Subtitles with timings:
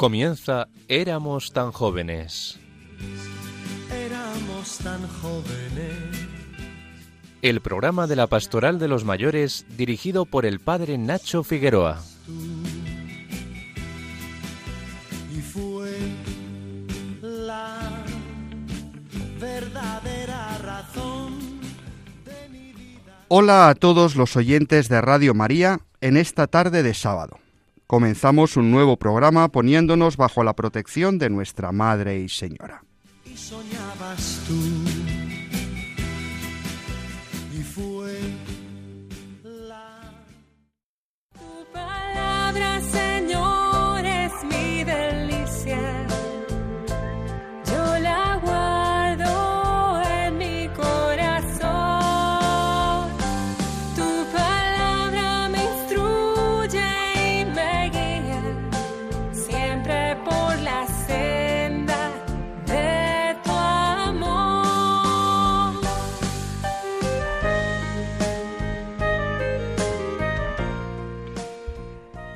[0.00, 2.58] Comienza Éramos tan jóvenes.
[3.94, 5.94] Éramos tan jóvenes.
[7.42, 12.00] El programa de la Pastoral de los Mayores dirigido por el padre Nacho Figueroa.
[15.36, 15.94] Y fue
[17.20, 17.90] la
[19.38, 21.60] verdadera razón
[22.24, 23.26] de mi vida.
[23.28, 27.38] Hola a todos los oyentes de Radio María en esta tarde de sábado.
[27.90, 32.84] Comenzamos un nuevo programa poniéndonos bajo la protección de nuestra Madre y Señora.
[33.24, 34.54] Y soñabas tú.
[37.52, 38.16] Y fue
[39.42, 40.24] la
[41.32, 42.80] Tu palabra,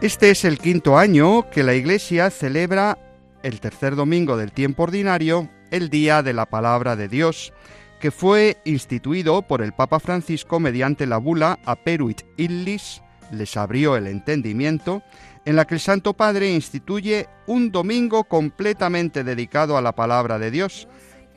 [0.05, 2.99] Este es el quinto año que la Iglesia celebra
[3.43, 7.55] el tercer domingo del tiempo ordinario, el Día de la Palabra de Dios,
[8.01, 14.07] que fue instituido por el Papa Francisco mediante la bula Aperuit Illis, les abrió el
[14.07, 15.03] entendimiento,
[15.47, 20.51] en la que el Santo Padre instituye un domingo completamente dedicado a la palabra de
[20.51, 20.87] Dios,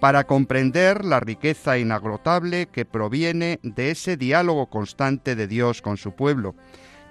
[0.01, 6.11] para comprender la riqueza inagotable que proviene de ese diálogo constante de Dios con su
[6.17, 6.53] pueblo,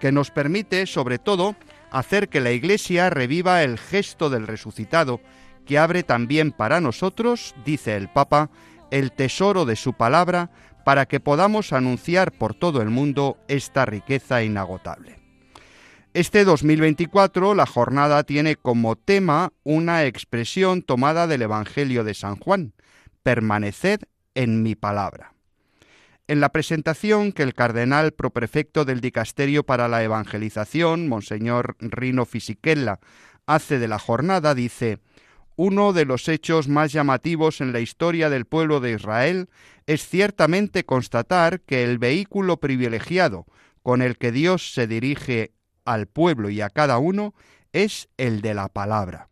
[0.01, 1.57] que nos permite, sobre todo,
[1.91, 5.21] hacer que la Iglesia reviva el gesto del resucitado,
[5.65, 8.51] que abre también para nosotros, dice el Papa,
[8.91, 10.51] el tesoro de su palabra,
[10.85, 15.19] para que podamos anunciar por todo el mundo esta riqueza inagotable.
[16.15, 22.73] Este 2024 la jornada tiene como tema una expresión tomada del Evangelio de San Juan,
[23.23, 24.01] permaneced
[24.35, 25.36] en mi palabra.
[26.29, 32.99] En la presentación que el cardenal proprefecto del Dicasterio para la Evangelización, Monseñor Rino Fisichella,
[33.47, 34.99] hace de la jornada, dice,
[35.55, 39.49] uno de los hechos más llamativos en la historia del pueblo de Israel
[39.87, 43.47] es ciertamente constatar que el vehículo privilegiado
[43.85, 45.53] con el que Dios se dirige
[45.85, 47.35] al pueblo y a cada uno
[47.73, 49.29] es el de la palabra.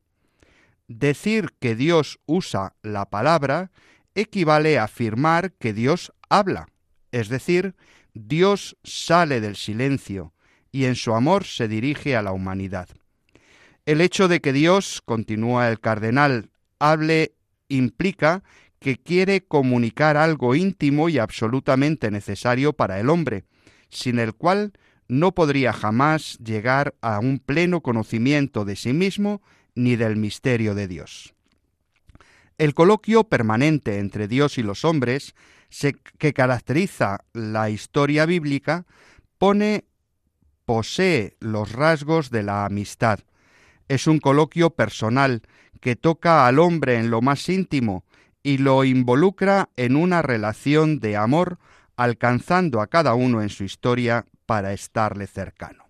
[0.87, 3.73] Decir que Dios usa la palabra
[4.15, 6.69] equivale a afirmar que Dios habla,
[7.15, 7.77] es decir,
[8.13, 10.33] Dios sale del silencio
[10.73, 12.89] y en su amor se dirige a la humanidad.
[13.87, 17.37] El hecho de que Dios, continúa el cardenal, hable
[17.69, 18.43] implica
[18.81, 23.45] que quiere comunicar algo íntimo y absolutamente necesario para el hombre,
[23.91, 24.73] sin el cual
[25.07, 29.41] no podría jamás llegar a un pleno conocimiento de sí mismo
[29.77, 31.33] ni del misterio de Dios.
[32.59, 35.37] El coloquio permanente entre Dios y los hombres,
[36.19, 38.87] que caracteriza la historia bíblica,
[39.39, 39.85] pone,
[40.65, 43.21] posee los rasgos de la amistad.
[43.89, 45.43] Es un coloquio personal
[45.81, 48.05] que toca al hombre en lo más íntimo
[48.43, 51.59] y lo involucra en una relación de amor,
[51.97, 55.85] alcanzando a cada uno en su historia para estarle cercano.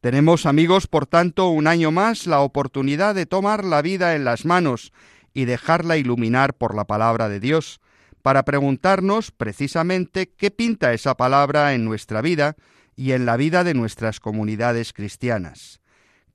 [0.00, 4.46] Tenemos, amigos, por tanto, un año más la oportunidad de tomar la vida en las
[4.46, 4.92] manos
[5.34, 7.80] y dejarla iluminar por la palabra de Dios,
[8.22, 12.56] para preguntarnos precisamente qué pinta esa palabra en nuestra vida
[12.96, 15.80] y en la vida de nuestras comunidades cristianas.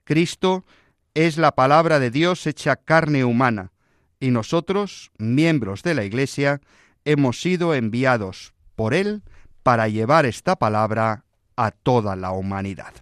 [0.03, 0.65] Cristo
[1.13, 3.71] es la palabra de Dios hecha carne humana,
[4.19, 6.61] y nosotros, miembros de la Iglesia,
[7.03, 9.23] hemos sido enviados por Él
[9.63, 11.25] para llevar esta palabra
[11.55, 12.93] a toda la humanidad.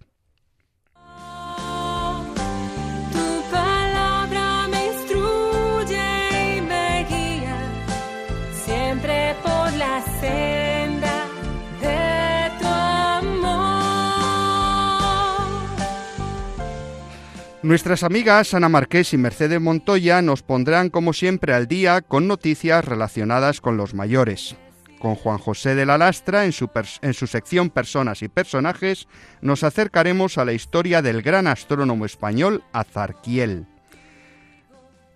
[17.64, 22.84] Nuestras amigas Ana Marqués y Mercedes Montoya nos pondrán como siempre al día con noticias
[22.84, 24.54] relacionadas con los mayores.
[24.98, 29.08] Con Juan José de la Lastra, en su, pers- en su sección Personas y Personajes,
[29.40, 33.64] nos acercaremos a la historia del gran astrónomo español Azarquiel.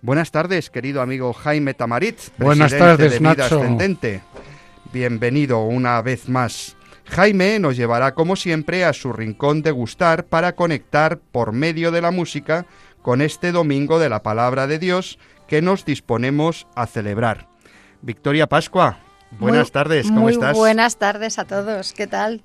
[0.01, 3.61] Buenas tardes, querido amigo Jaime Tamarit, Buenas tardes, de Vida Nacho.
[3.61, 4.21] Ascendente.
[4.91, 6.75] Bienvenido una vez más.
[7.09, 12.01] Jaime nos llevará como siempre a su rincón de gustar para conectar por medio de
[12.01, 12.65] la música
[13.01, 15.17] con este domingo de la palabra de Dios
[15.47, 17.47] que nos disponemos a celebrar.
[18.01, 18.99] Victoria Pascua,
[19.31, 20.55] buenas Muy- tardes, ¿cómo muy estás?
[20.55, 22.41] Buenas tardes a todos, ¿qué tal?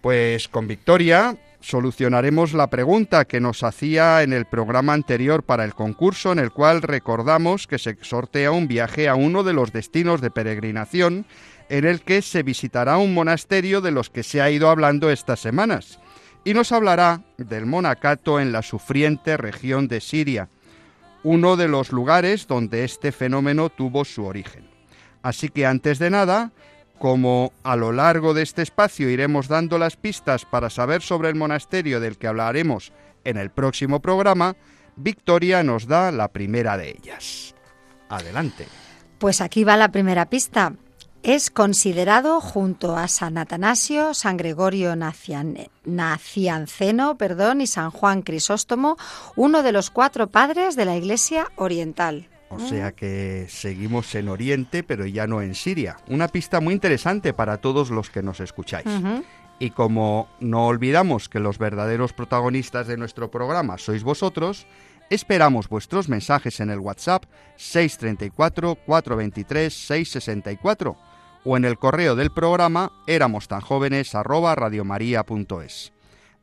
[0.00, 5.74] Pues con Victoria solucionaremos la pregunta que nos hacía en el programa anterior para el
[5.74, 10.20] concurso, en el cual recordamos que se sortea un viaje a uno de los destinos
[10.20, 11.24] de peregrinación
[11.70, 15.40] en el que se visitará un monasterio de los que se ha ido hablando estas
[15.40, 15.98] semanas.
[16.44, 20.50] Y nos hablará del monacato en la sufriente región de Siria,
[21.22, 24.68] uno de los lugares donde este fenómeno tuvo su origen.
[25.22, 26.52] Así que antes de nada,
[26.98, 31.34] como a lo largo de este espacio iremos dando las pistas para saber sobre el
[31.34, 32.92] monasterio del que hablaremos
[33.24, 34.56] en el próximo programa,
[34.96, 37.54] Victoria nos da la primera de ellas.
[38.08, 38.66] Adelante.
[39.18, 40.74] Pues aquí va la primera pista.
[41.22, 48.96] Es considerado junto a San Atanasio, San Gregorio Nacian- Nacianceno perdón, y San Juan Crisóstomo
[49.34, 52.28] uno de los cuatro padres de la Iglesia Oriental.
[52.50, 55.96] O sea que seguimos en Oriente, pero ya no en Siria.
[56.08, 58.86] Una pista muy interesante para todos los que nos escucháis.
[59.58, 64.66] Y como no olvidamos que los verdaderos protagonistas de nuestro programa sois vosotros,
[65.10, 67.24] esperamos vuestros mensajes en el WhatsApp
[67.56, 70.96] 634 423 664
[71.44, 75.92] o en el correo del programa éramos tan jóvenes arroba radiomaria.es.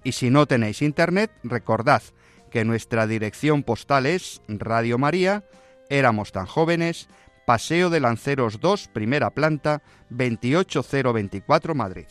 [0.03, 2.01] Y si no tenéis internet, recordad
[2.49, 5.43] que nuestra dirección postal es Radio María,
[5.91, 7.09] éramos tan jóvenes,
[7.45, 12.05] Paseo de Lanceros 2, primera planta, 28024 Madrid.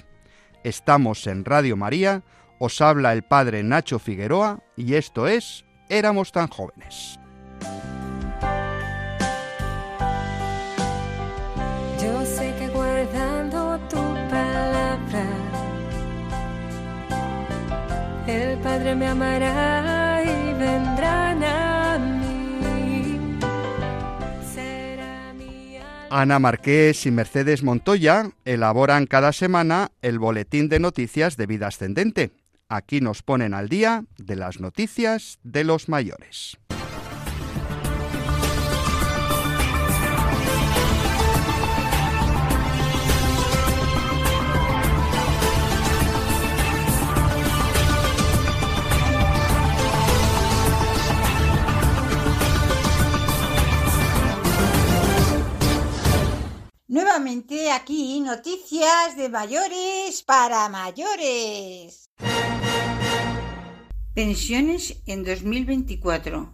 [0.62, 2.22] Estamos en Radio María,
[2.58, 7.18] os habla el padre Nacho Figueroa y esto es Éramos tan jóvenes.
[12.00, 13.96] Yo sé que guardando tu
[14.30, 15.24] palabra,
[18.28, 19.99] el Padre me amará
[26.10, 32.32] Ana Marqués y Mercedes Montoya elaboran cada semana el boletín de noticias de vida ascendente.
[32.68, 36.58] Aquí nos ponen al día de las noticias de los mayores.
[57.30, 62.10] Nuevamente aquí noticias de mayores para mayores.
[64.14, 66.52] Pensiones en 2024.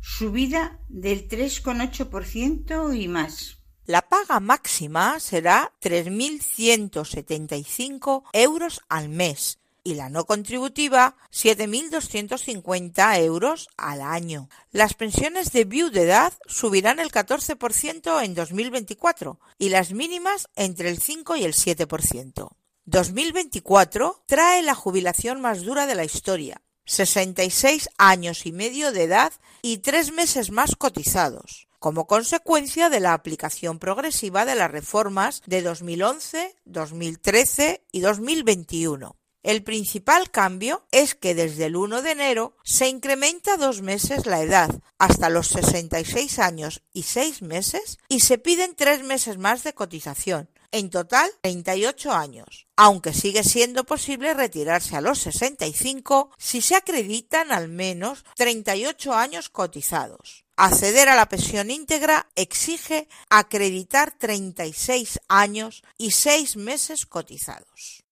[0.00, 3.58] Subida del 3,8% y más.
[3.84, 9.58] La paga máxima será 3.175 euros al mes
[9.88, 14.50] y la no contributiva 7.250 euros al año.
[14.70, 21.36] Las pensiones de viudedad subirán el 14% en 2024 y las mínimas entre el 5
[21.36, 22.50] y el 7%.
[22.84, 26.60] 2024 trae la jubilación más dura de la historia.
[26.84, 29.32] 66 años y medio de edad
[29.62, 35.62] y tres meses más cotizados como consecuencia de la aplicación progresiva de las reformas de
[35.62, 39.17] 2011, 2013 y 2021.
[39.42, 44.42] El principal cambio es que desde el 1 de enero se incrementa dos meses la
[44.42, 49.74] edad hasta los 66 años y 6 meses y se piden tres meses más de
[49.74, 56.74] cotización, en total 38 años, aunque sigue siendo posible retirarse a los 65 si se
[56.74, 60.44] acreditan al menos 38 años cotizados.
[60.56, 68.02] Acceder a la pensión íntegra exige acreditar 36 años y 6 meses cotizados.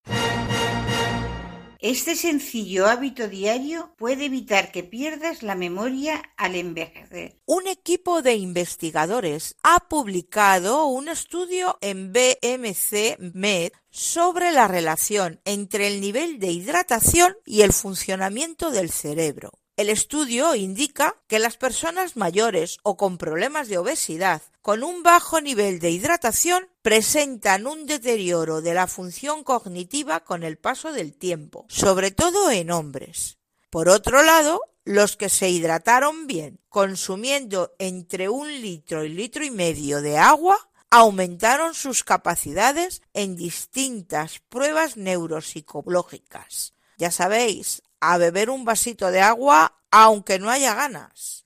[1.81, 7.39] Este sencillo hábito diario puede evitar que pierdas la memoria al envejecer.
[7.45, 15.89] Un equipo de investigadores ha publicado un estudio en BMC Med sobre la relación entre
[15.89, 19.53] el nivel de hidratación y el funcionamiento del cerebro.
[19.77, 25.41] El estudio indica que las personas mayores o con problemas de obesidad con un bajo
[25.41, 31.67] nivel de hidratación presentan un deterioro de la función cognitiva con el paso del tiempo,
[31.69, 33.39] sobre todo en hombres.
[33.71, 39.53] Por otro lado, los que se hidrataron bien, consumiendo entre un litro y litro y
[39.53, 40.59] medio de agua,
[40.91, 46.75] aumentaron sus capacidades en distintas pruebas neuropsicológicas.
[46.99, 51.46] Ya sabéis, a beber un vasito de agua aunque no haya ganas.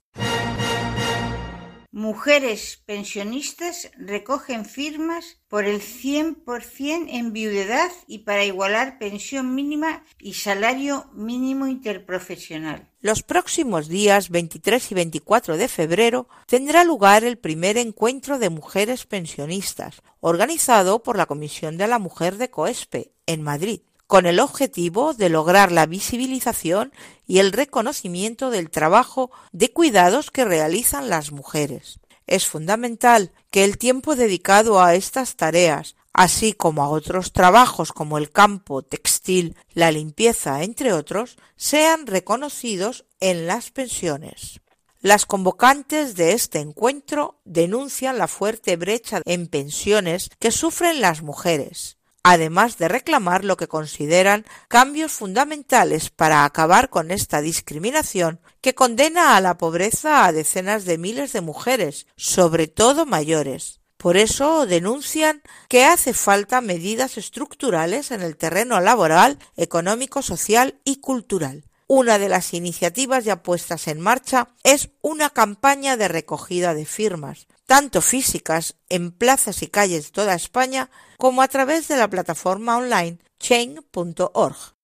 [1.92, 10.34] Mujeres pensionistas recogen firmas por el 100% en viudedad y para igualar pensión mínima y
[10.34, 12.88] salario mínimo interprofesional.
[13.00, 19.06] Los próximos días 23 y 24 de febrero tendrá lugar el primer encuentro de mujeres
[19.06, 23.80] pensionistas, organizado por la Comisión de la Mujer de COESPE, en Madrid.
[24.10, 26.92] Con el objetivo de lograr la visibilización
[27.28, 32.00] y el reconocimiento del trabajo de cuidados que realizan las mujeres.
[32.26, 38.18] Es fundamental que el tiempo dedicado a estas tareas, así como a otros trabajos como
[38.18, 44.60] el campo, textil, la limpieza, entre otros, sean reconocidos en las pensiones.
[45.00, 51.99] Las convocantes de este encuentro denuncian la fuerte brecha en pensiones que sufren las mujeres,
[52.22, 59.36] además de reclamar lo que consideran cambios fundamentales para acabar con esta discriminación que condena
[59.36, 63.80] a la pobreza a decenas de miles de mujeres, sobre todo mayores.
[63.96, 71.00] Por eso denuncian que hace falta medidas estructurales en el terreno laboral, económico, social y
[71.00, 71.69] cultural.
[71.92, 77.48] Una de las iniciativas ya puestas en marcha es una campaña de recogida de firmas,
[77.66, 82.76] tanto físicas en plazas y calles de toda España como a través de la plataforma
[82.76, 84.76] online chain.org.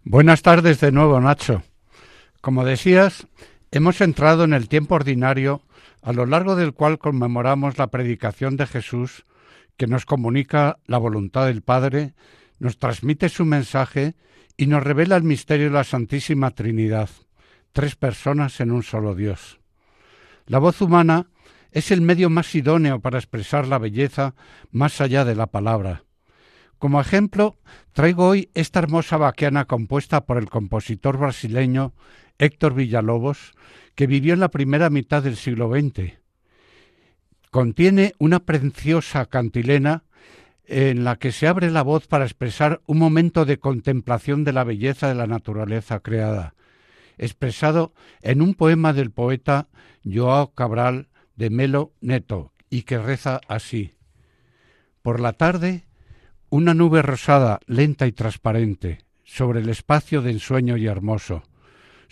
[0.03, 1.63] Buenas tardes de nuevo, Nacho.
[2.39, 3.25] Como decías,
[3.71, 5.63] hemos entrado en el tiempo ordinario
[6.01, 9.25] a lo largo del cual conmemoramos la predicación de Jesús,
[9.77, 12.13] que nos comunica la voluntad del Padre,
[12.59, 14.15] nos transmite su mensaje
[14.57, 17.09] y nos revela el misterio de la Santísima Trinidad,
[17.71, 19.59] tres personas en un solo Dios.
[20.45, 21.27] La voz humana
[21.71, 24.35] es el medio más idóneo para expresar la belleza
[24.71, 26.03] más allá de la palabra.
[26.77, 27.57] Como ejemplo,
[27.93, 31.93] traigo hoy esta hermosa vaquiana compuesta por el compositor brasileño
[32.41, 33.53] Héctor Villalobos,
[33.93, 36.13] que vivió en la primera mitad del siglo XX.
[37.51, 40.05] Contiene una preciosa cantilena
[40.65, 44.63] en la que se abre la voz para expresar un momento de contemplación de la
[44.63, 46.55] belleza de la naturaleza creada,
[47.19, 47.93] expresado
[48.23, 49.67] en un poema del poeta
[50.03, 53.93] Joao Cabral de Melo Neto, y que reza así.
[55.03, 55.85] Por la tarde,
[56.49, 61.43] una nube rosada, lenta y transparente, sobre el espacio de ensueño y hermoso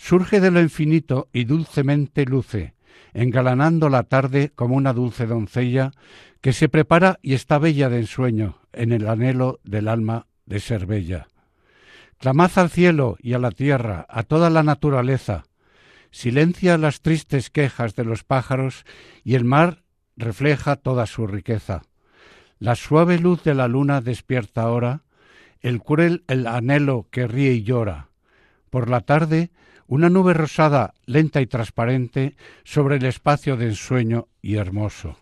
[0.00, 2.72] surge de lo infinito y dulcemente luce,
[3.12, 5.92] engalanando la tarde como una dulce doncella
[6.40, 10.86] que se prepara y está bella de ensueño en el anhelo del alma de ser
[10.86, 11.28] bella.
[12.18, 15.44] Clamad al cielo y a la tierra, a toda la naturaleza,
[16.10, 18.86] silencia las tristes quejas de los pájaros
[19.22, 19.82] y el mar
[20.16, 21.82] refleja toda su riqueza.
[22.58, 25.02] La suave luz de la luna despierta ahora,
[25.60, 28.08] el cruel el anhelo que ríe y llora.
[28.70, 29.50] Por la tarde
[29.90, 35.16] una nube rosada, lenta y transparente, sobre el espacio de ensueño y hermoso.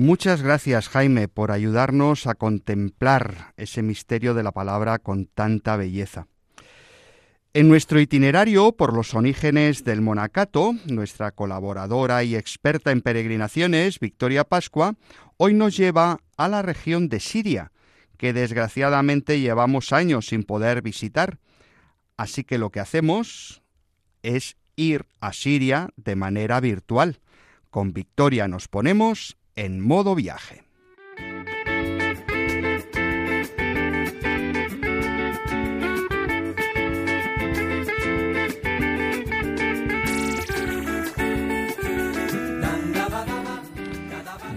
[0.00, 6.26] Muchas gracias Jaime por ayudarnos a contemplar ese misterio de la palabra con tanta belleza.
[7.52, 14.44] En nuestro itinerario por los orígenes del monacato, nuestra colaboradora y experta en peregrinaciones, Victoria
[14.44, 14.94] Pascua,
[15.36, 17.70] hoy nos lleva a la región de Siria,
[18.16, 21.36] que desgraciadamente llevamos años sin poder visitar.
[22.16, 23.60] Así que lo que hacemos
[24.22, 27.20] es ir a Siria de manera virtual.
[27.68, 30.64] Con Victoria nos ponemos en modo viaje.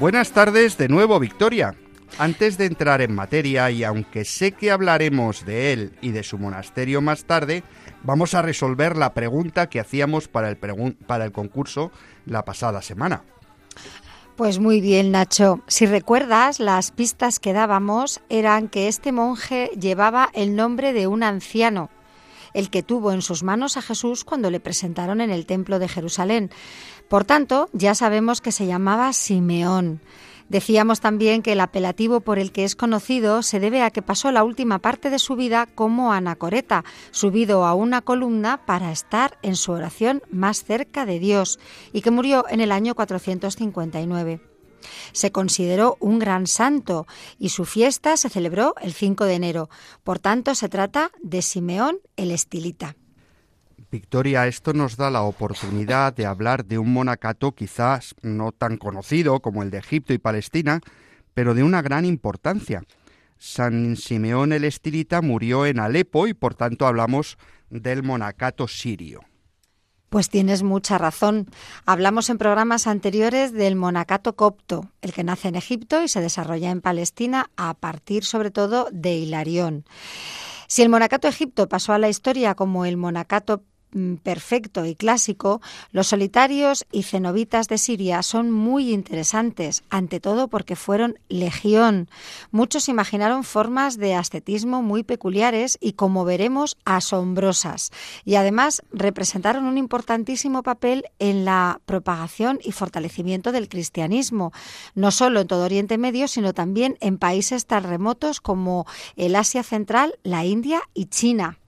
[0.04, 1.76] Buenas tardes de nuevo, Victoria.
[2.20, 6.38] Antes de entrar en materia, y aunque sé que hablaremos de él y de su
[6.38, 7.64] monasterio más tarde,
[8.04, 11.90] vamos a resolver la pregunta que hacíamos para el, para el concurso
[12.26, 13.24] la pasada semana.
[14.36, 15.62] Pues muy bien, Nacho.
[15.68, 21.22] Si recuerdas, las pistas que dábamos eran que este monje llevaba el nombre de un
[21.22, 21.92] anciano,
[22.56, 25.88] el que tuvo en sus manos a Jesús cuando le presentaron en el templo de
[25.88, 26.50] Jerusalén.
[27.10, 30.02] Por tanto, ya sabemos que se llamaba Simeón.
[30.50, 34.32] Decíamos también que el apelativo por el que es conocido se debe a que pasó
[34.32, 39.56] la última parte de su vida como anacoreta, subido a una columna para estar en
[39.56, 41.60] su oración más cerca de Dios,
[41.92, 44.42] y que murió en el año 459.
[45.14, 47.08] Se consideró un gran santo
[47.40, 49.70] y su fiesta se celebró el 5 de enero.
[50.04, 52.96] Por tanto, se trata de Simeón el Estilita.
[53.94, 59.40] Victoria, esto nos da la oportunidad de hablar de un monacato quizás no tan conocido
[59.40, 60.82] como el de Egipto y Palestina,
[61.36, 62.82] pero de una gran importancia.
[63.38, 67.38] San Simeón el Estilita murió en Alepo y por tanto hablamos
[67.70, 69.22] del monacato sirio.
[70.10, 71.46] Pues tienes mucha razón.
[71.86, 76.72] Hablamos en programas anteriores del monacato copto, el que nace en Egipto y se desarrolla
[76.72, 79.86] en Palestina a partir sobre todo de Hilarión.
[80.68, 83.62] Si el monacato egipto pasó a la historia como el monacato
[84.24, 90.76] perfecto y clásico, los solitarios y cenobitas de Siria son muy interesantes, ante todo porque
[90.76, 92.10] fueron legión.
[92.52, 97.92] Muchos imaginaron formas de ascetismo muy peculiares y, como veremos, asombrosas.
[98.26, 104.52] Y además representaron un importantísimo papel en la propagación y fortalecimiento del cristianismo,
[104.96, 109.64] no solo en todo Oriente Medio, sino también en países tan remotos como el Asia
[109.64, 111.60] Central, la India y China.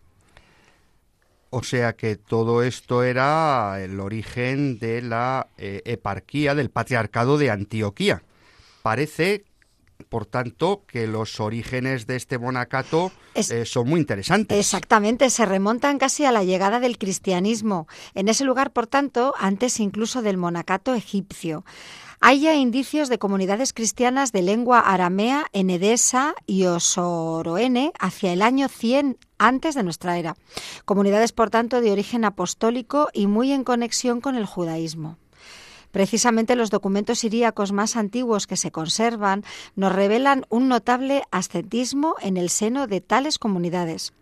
[1.57, 7.49] O sea que todo esto era el origen de la eh, eparquía del patriarcado de
[7.49, 8.23] Antioquía.
[8.81, 9.45] Parece,
[10.09, 14.59] por tanto, que los orígenes de este monacato eh, son muy interesantes.
[14.59, 17.87] Exactamente, se remontan casi a la llegada del cristianismo.
[18.15, 21.63] En ese lugar, por tanto, antes incluso del monacato egipcio.
[22.21, 28.41] Hay ya indicios de comunidades cristianas de lengua aramea en Edesa y Osoroene hacia el
[28.41, 30.35] año 100 antes de nuestra era.
[30.85, 35.17] Comunidades, por tanto, de origen apostólico y muy en conexión con el judaísmo.
[35.91, 39.43] Precisamente los documentos siríacos más antiguos que se conservan
[39.75, 44.13] nos revelan un notable ascetismo en el seno de tales comunidades.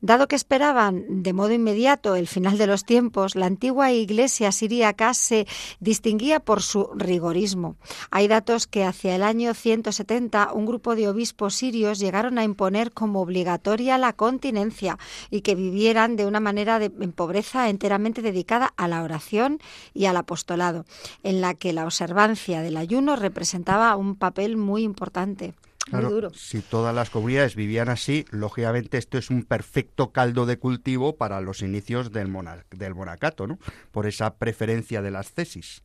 [0.00, 5.14] Dado que esperaban de modo inmediato el final de los tiempos, la antigua iglesia siríaca
[5.14, 5.46] se
[5.80, 7.76] distinguía por su rigorismo.
[8.10, 12.92] Hay datos que hacia el año 170 un grupo de obispos sirios llegaron a imponer
[12.92, 14.98] como obligatoria la continencia
[15.30, 19.60] y que vivieran de una manera de, en pobreza enteramente dedicada a la oración
[19.92, 20.84] y al apostolado,
[21.22, 25.54] en la que la observancia del ayuno representaba un papel muy importante.
[25.84, 31.16] Claro, si todas las comunidades vivían así, lógicamente esto es un perfecto caldo de cultivo
[31.16, 32.32] para los inicios del,
[32.70, 33.58] del monacato, ¿no?
[33.92, 35.82] Por esa preferencia de las tesis.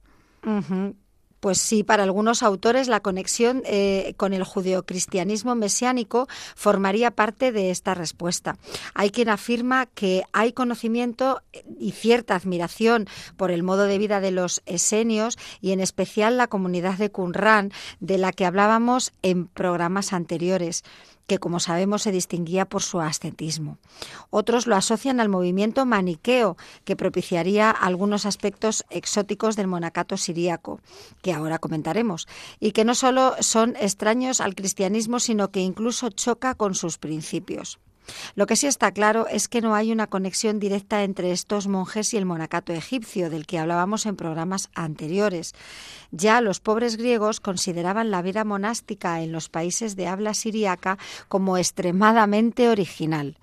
[1.39, 7.71] Pues sí, para algunos autores la conexión eh, con el judeocristianismo mesiánico formaría parte de
[7.71, 8.57] esta respuesta.
[8.93, 11.41] Hay quien afirma que hay conocimiento
[11.79, 16.47] y cierta admiración por el modo de vida de los esenios y en especial la
[16.47, 20.83] comunidad de Qumran, de la que hablábamos en programas anteriores
[21.29, 23.77] que como sabemos se distinguía por su ascetismo.
[24.31, 30.81] Otros lo asocian al movimiento maniqueo, que propiciaría algunos aspectos exóticos del monacato siríaco,
[31.21, 32.27] que ahora comentaremos,
[32.59, 37.79] y que no solo son extraños al cristianismo, sino que incluso choca con sus principios.
[38.35, 42.13] Lo que sí está claro es que no hay una conexión directa entre estos monjes
[42.13, 45.53] y el monacato egipcio, del que hablábamos en programas anteriores.
[46.11, 51.57] Ya los pobres griegos consideraban la vida monástica en los países de habla siríaca como
[51.57, 53.37] extremadamente original.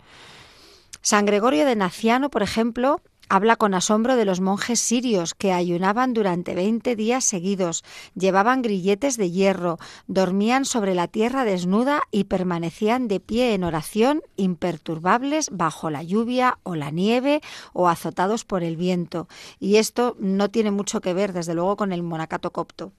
[1.02, 6.14] San Gregorio de Naciano, por ejemplo, Habla con asombro de los monjes sirios que ayunaban
[6.14, 7.82] durante 20 días seguidos,
[8.14, 14.22] llevaban grilletes de hierro, dormían sobre la tierra desnuda y permanecían de pie en oración
[14.36, 17.40] imperturbables bajo la lluvia o la nieve
[17.72, 19.26] o azotados por el viento.
[19.58, 22.92] Y esto no tiene mucho que ver, desde luego, con el monacato copto.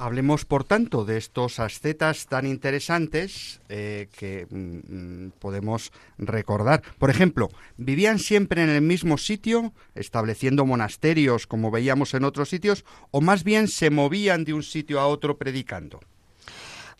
[0.00, 6.82] Hablemos, por tanto, de estos ascetas tan interesantes eh, que mm, mm, podemos recordar.
[6.98, 12.84] Por ejemplo, vivían siempre en el mismo sitio, estableciendo monasterios como veíamos en otros sitios,
[13.10, 15.98] o más bien se movían de un sitio a otro predicando.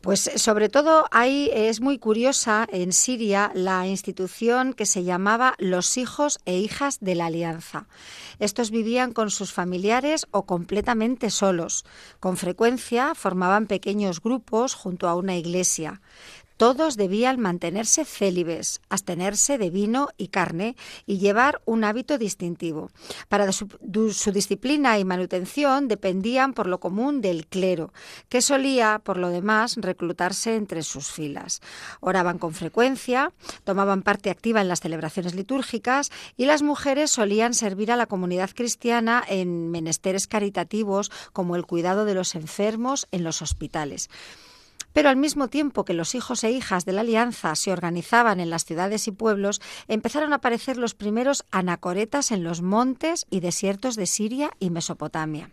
[0.01, 5.97] Pues sobre todo ahí es muy curiosa en Siria la institución que se llamaba los
[5.97, 7.89] hijos e hijas de la alianza.
[8.39, 11.85] Estos vivían con sus familiares o completamente solos.
[12.21, 16.01] Con frecuencia formaban pequeños grupos junto a una iglesia.
[16.59, 20.75] Todos debían mantenerse célibes, abstenerse de vino y carne
[21.07, 22.91] y llevar un hábito distintivo.
[23.29, 23.69] Para su,
[24.13, 27.93] su, disciplina y manutención dependían por lo común del clero,
[28.29, 31.61] que solía, por lo demás, reclutarse entre sus filas.
[32.01, 37.93] Oraban con frecuencia, tomaban parte activa en las celebraciones litúrgicas y las mujeres solían servir
[37.93, 43.43] a la comunidad cristiana en menesteres caritativos como el cuidado de los enfermos en los
[43.43, 44.11] hospitales.
[44.93, 48.51] Pero al mismo tiempo que los hijos e hijas de la Alianza se organizaban en
[48.51, 53.97] las ciudades y pueblos, empezaron a aparecer los primeros anacoretas en los montes y desiertos
[53.97, 55.51] de Siria y Mesopotamia.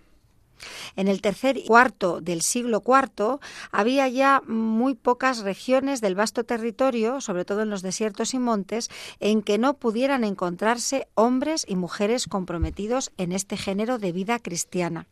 [0.95, 3.39] En el tercer y cuarto del siglo IV
[3.71, 8.89] había ya muy pocas regiones del vasto territorio, sobre todo en los desiertos y montes,
[9.19, 15.07] en que no pudieran encontrarse hombres y mujeres comprometidos en este género de vida cristiana.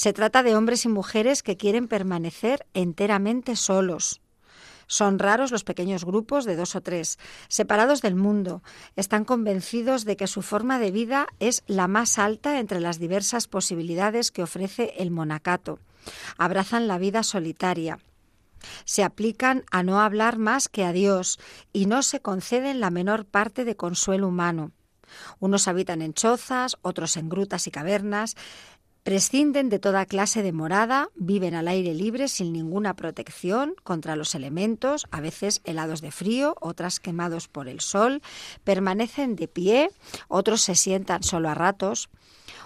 [0.00, 4.22] Se trata de hombres y mujeres que quieren permanecer enteramente solos.
[4.86, 8.62] Son raros los pequeños grupos de dos o tres, separados del mundo.
[8.96, 13.46] Están convencidos de que su forma de vida es la más alta entre las diversas
[13.46, 15.80] posibilidades que ofrece el monacato.
[16.38, 17.98] Abrazan la vida solitaria.
[18.86, 21.38] Se aplican a no hablar más que a Dios
[21.74, 24.72] y no se conceden la menor parte de consuelo humano.
[25.40, 28.36] Unos habitan en chozas, otros en grutas y cavernas,
[29.02, 34.34] Prescinden de toda clase de morada, viven al aire libre sin ninguna protección contra los
[34.34, 38.20] elementos, a veces helados de frío, otras quemados por el sol,
[38.62, 39.90] permanecen de pie,
[40.28, 42.10] otros se sientan solo a ratos.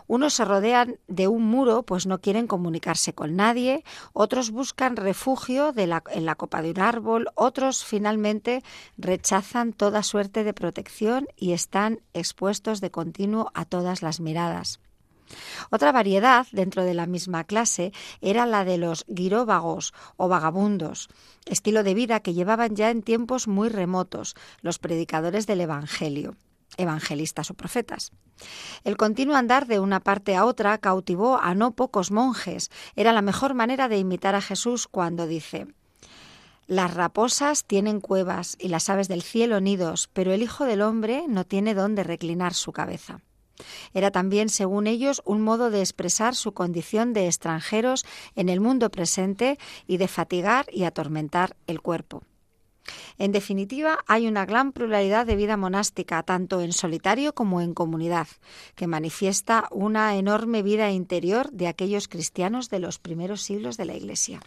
[0.09, 5.73] Unos se rodean de un muro, pues no quieren comunicarse con nadie, otros buscan refugio
[5.77, 8.65] en la copa de un árbol, otros finalmente
[8.99, 14.81] rechazan toda suerte de protección y están expuestos de continuo a todas las miradas.
[15.71, 21.09] Otra variedad dentro de la misma clase era la de los giróvagos o vagabundos,
[21.47, 26.37] estilo de vida que llevaban ya en tiempos muy remotos los predicadores del Evangelio
[26.77, 28.13] evangelistas o profetas.
[28.83, 32.71] El continuo andar de una parte a otra cautivó a no pocos monjes.
[32.97, 35.69] Era la mejor manera de imitar a Jesús cuando dice
[36.67, 41.25] Las raposas tienen cuevas y las aves del cielo nidos, pero el Hijo del Hombre
[41.29, 43.21] no tiene dónde reclinar su cabeza.
[43.93, 48.91] Era también, según ellos, un modo de expresar su condición de extranjeros en el mundo
[48.91, 52.23] presente y de fatigar y atormentar el cuerpo.
[53.17, 58.27] En definitiva, hay una gran pluralidad de vida monástica, tanto en solitario como en comunidad,
[58.75, 63.95] que manifiesta una enorme vida interior de aquellos cristianos de los primeros siglos de la
[63.95, 64.41] Iglesia.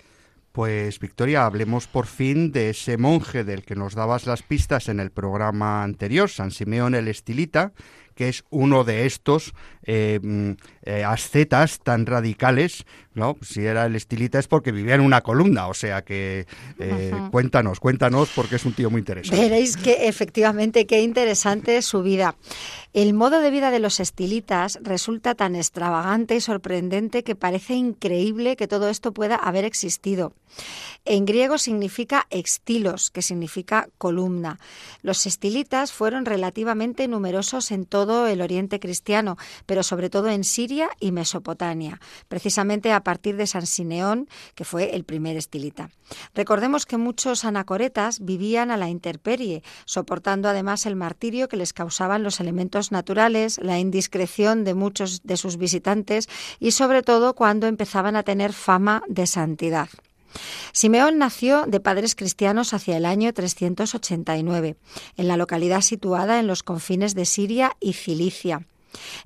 [0.51, 4.99] Pues Victoria, hablemos por fin de ese monje del que nos dabas las pistas en
[4.99, 7.73] el programa anterior, San Simeón el Estilita,
[8.17, 9.53] que es uno de estos
[9.89, 10.51] eh, mm,
[10.83, 13.37] eh, ascetas tan radicales, ¿no?
[13.41, 16.45] Si era el estilita es porque vivía en una columna, o sea que
[16.77, 19.41] eh, cuéntanos, cuéntanos porque es un tío muy interesante.
[19.41, 22.35] Veréis que efectivamente qué interesante es su vida.
[22.93, 28.57] El modo de vida de los estilitas resulta tan extravagante y sorprendente que parece increíble
[28.57, 30.33] que todo esto pueda haber existido.
[31.05, 34.59] En griego significa extilos, que significa columna.
[35.01, 40.89] Los estilitas fueron relativamente numerosos en todo el Oriente cristiano, pero sobre todo en Siria
[40.99, 45.89] y Mesopotamia, precisamente a partir de San Sineón, que fue el primer estilita.
[46.33, 52.23] Recordemos que muchos anacoretas vivían a la intemperie, soportando además el martirio que les causaban
[52.23, 58.15] los elementos naturales, la indiscreción de muchos de sus visitantes y sobre todo cuando empezaban
[58.15, 59.89] a tener fama de santidad.
[60.71, 64.75] Simeón nació de padres cristianos hacia el año 389,
[65.15, 68.65] en la localidad situada en los confines de Siria y Cilicia.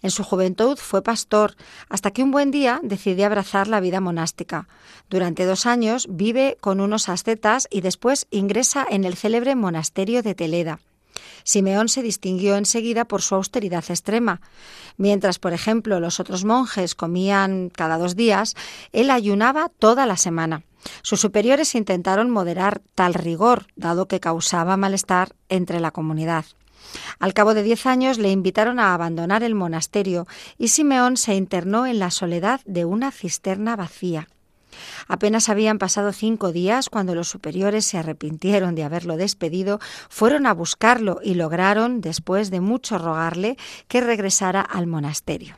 [0.02, 1.56] En su juventud fue pastor,
[1.90, 4.68] hasta que un buen día decidió abrazar la vida monástica.
[5.10, 10.36] Durante dos años vive con unos ascetas y después ingresa en el célebre monasterio de
[10.36, 10.80] Teleda.
[11.44, 14.42] Simeón se distinguió enseguida por su austeridad extrema.
[14.98, 18.56] Mientras, por ejemplo, los otros monjes comían cada dos días,
[18.92, 20.64] él ayunaba toda la semana.
[21.04, 26.46] Sus superiores intentaron moderar tal rigor, dado que causaba malestar entre la comunidad.
[27.20, 31.86] Al cabo de diez años le invitaron a abandonar el monasterio y Simeón se internó
[31.86, 34.28] en la soledad de una cisterna vacía.
[35.08, 40.54] Apenas habían pasado cinco días cuando los superiores se arrepintieron de haberlo despedido, fueron a
[40.54, 45.58] buscarlo y lograron, después de mucho rogarle, que regresara al monasterio.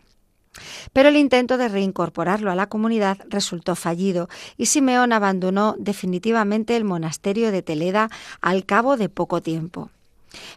[0.91, 6.83] Pero el intento de reincorporarlo a la comunidad resultó fallido y Simeón abandonó definitivamente el
[6.83, 8.09] monasterio de Teleda
[8.41, 9.89] al cabo de poco tiempo.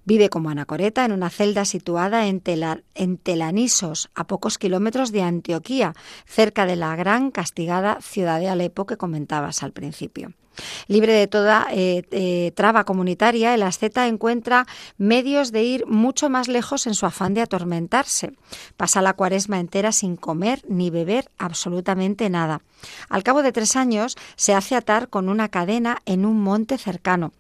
[0.05, 2.41] Vive como anacoreta en una celda situada en,
[3.19, 5.95] Telanisos, a pocos kilómetros de Antioquía,
[6.27, 10.33] cerca de la gran castigada ciudad de Alepo que comentabas al principio.
[10.89, 16.49] Libre de toda eh, eh, traba comunitaria, el asceta encuentra medios de ir mucho más
[16.49, 18.33] lejos en su afán de atormentarse.
[18.77, 22.63] Pasa la cuaresma entera sin comer ni beber absolutamente nada.
[23.09, 27.33] Al cabo de tres años se hace atar con una cadena en un monte cercano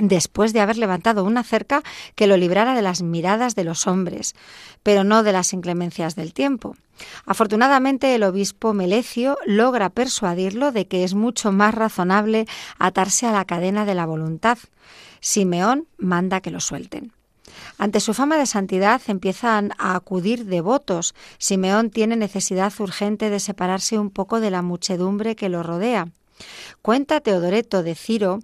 [0.00, 1.82] después de haber levantado una cerca
[2.14, 4.34] que lo librara de las miradas de los hombres,
[4.82, 6.76] pero no de las inclemencias del tiempo.
[7.24, 12.46] Afortunadamente el obispo Melecio logra persuadirlo de que es mucho más razonable
[12.78, 14.58] atarse a la cadena de la voluntad.
[15.20, 17.12] Simeón manda que lo suelten.
[17.78, 21.14] Ante su fama de santidad empiezan a acudir devotos.
[21.38, 26.08] Simeón tiene necesidad urgente de separarse un poco de la muchedumbre que lo rodea.
[26.82, 28.40] Cuenta Teodoreto de Ciro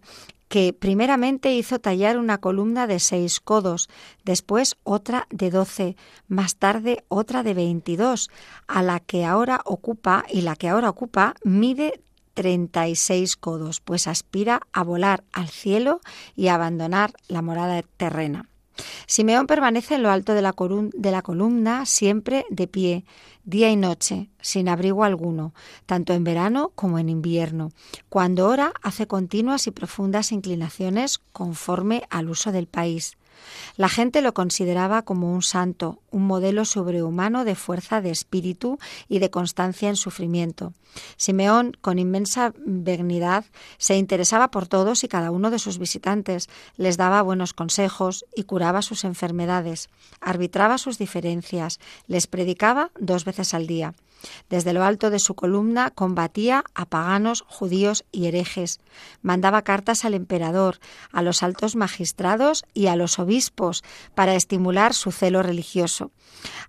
[0.57, 3.90] que primeramente hizo tallar una columna de seis codos,
[4.25, 5.97] después otra de doce,
[6.29, 8.31] más tarde otra de veintidós,
[8.66, 12.01] a la que ahora ocupa y la que ahora ocupa mide
[12.33, 16.01] treinta y seis codos, pues aspira a volar al cielo
[16.35, 18.49] y a abandonar la morada terrena.
[19.07, 20.55] Simeón permanece en lo alto de la,
[20.95, 23.05] de la, columna, siempre de pie,
[23.46, 25.54] día y noche, sin abrigo alguno,
[25.87, 27.70] tanto en verano como en invierno.
[28.09, 33.16] Cuando ora, hace continuas y profundas inclinaciones conforme al uso del país.
[33.77, 39.18] La gente lo consideraba como un santo, un modelo sobrehumano de fuerza de espíritu y
[39.18, 40.72] de constancia en sufrimiento.
[41.16, 43.44] Simeón, con inmensa benignidad,
[43.79, 48.44] se interesaba por todos y cada uno de sus visitantes, les daba buenos consejos y
[48.44, 53.94] curaba sus enfermedades, arbitraba sus diferencias, les predicaba dos veces al día.
[54.48, 58.81] Desde lo alto de su columna combatía a paganos, judíos y herejes.
[59.22, 60.79] Mandaba cartas al emperador,
[61.12, 66.11] a los altos magistrados y a los obispos para estimular su celo religioso.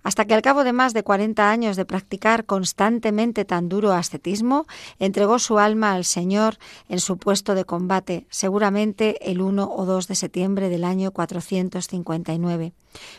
[0.02, 4.66] Hasta que al cabo de más de cuarenta años de practicar constantemente tan duro ascetismo,
[4.98, 6.58] entregó su alma al Señor
[6.88, 12.72] en su puesto de combate, seguramente el 1 o 2 de septiembre del año 459.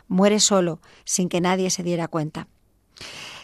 [0.07, 2.47] Muere solo, sin que nadie se diera cuenta.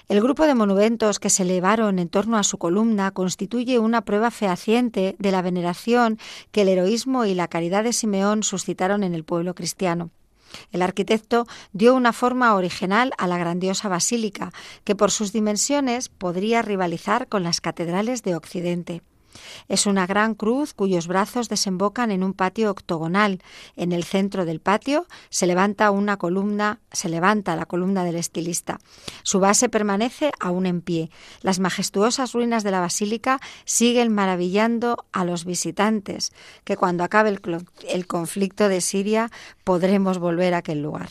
[0.07, 4.29] El grupo de monumentos que se elevaron en torno a su columna constituye una prueba
[4.29, 6.19] fehaciente de la veneración
[6.51, 10.11] que el heroísmo y la caridad de Simeón suscitaron en el pueblo cristiano.
[10.71, 14.51] El arquitecto dio una forma original a la grandiosa basílica,
[14.83, 19.01] que por sus dimensiones podría rivalizar con las catedrales de Occidente.
[19.67, 23.41] Es una gran cruz cuyos brazos desembocan en un patio octogonal.
[23.75, 28.79] En el centro del patio se levanta una columna, se levanta la columna del estilista.
[29.23, 31.09] Su base permanece aún en pie.
[31.41, 36.31] Las majestuosas ruinas de la basílica siguen maravillando a los visitantes,
[36.63, 37.41] que cuando acabe el,
[37.87, 39.31] el conflicto de Siria
[39.63, 41.09] podremos volver a aquel lugar.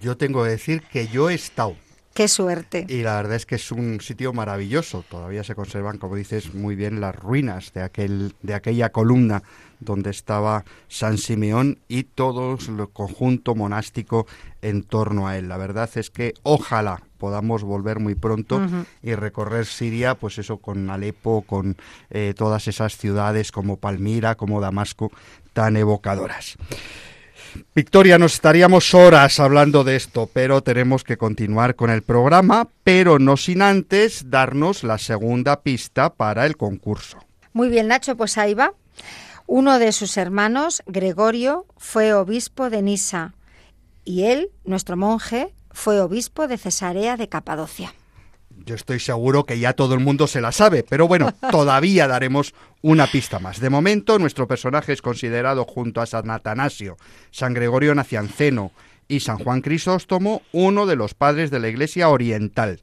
[0.00, 1.76] Yo tengo que decir que yo he estado
[2.18, 2.84] Qué suerte.
[2.88, 5.04] Y la verdad es que es un sitio maravilloso.
[5.08, 9.44] Todavía se conservan, como dices, muy bien las ruinas de, aquel, de aquella columna
[9.78, 14.26] donde estaba San Simeón y todo el conjunto monástico
[14.62, 15.48] en torno a él.
[15.48, 18.60] La verdad es que ojalá podamos volver muy pronto
[19.00, 21.76] y recorrer Siria, pues eso, con Alepo, con
[22.10, 25.12] eh, todas esas ciudades como Palmira, como Damasco,
[25.52, 26.56] tan evocadoras.
[27.74, 33.18] Victoria, nos estaríamos horas hablando de esto, pero tenemos que continuar con el programa, pero
[33.18, 37.18] no sin antes darnos la segunda pista para el concurso.
[37.52, 38.72] Muy bien, Nacho, pues ahí va.
[39.46, 43.34] Uno de sus hermanos, Gregorio, fue obispo de Nisa
[44.04, 47.94] y él, nuestro monje, fue obispo de Cesarea de Capadocia.
[48.68, 52.52] Yo estoy seguro que ya todo el mundo se la sabe, pero bueno, todavía daremos
[52.82, 53.60] una pista más.
[53.60, 56.98] De momento, nuestro personaje es considerado junto a San Atanasio,
[57.30, 58.72] San Gregorio Nacianceno
[59.08, 62.82] y San Juan Crisóstomo uno de los padres de la Iglesia Oriental.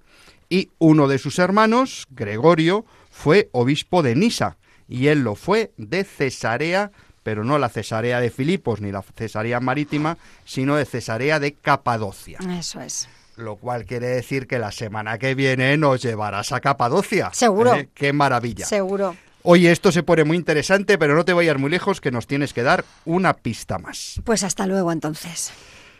[0.49, 4.57] Y uno de sus hermanos, Gregorio, fue obispo de Nisa,
[4.89, 9.59] y él lo fue de Cesarea pero no la Cesarea de Filipos ni la Cesarea
[9.59, 12.37] Marítima, sino de Cesarea de Capadocia.
[12.59, 13.09] Eso es.
[13.37, 17.31] Lo cual quiere decir que la semana que viene nos llevarás a Capadocia.
[17.33, 17.75] Seguro.
[17.75, 17.89] ¿Eh?
[17.93, 18.65] ¡Qué maravilla!
[18.65, 19.15] Seguro.
[19.43, 22.51] Oye, esto se pone muy interesante, pero no te vayas muy lejos que nos tienes
[22.51, 24.19] que dar una pista más.
[24.23, 25.51] Pues hasta luego entonces.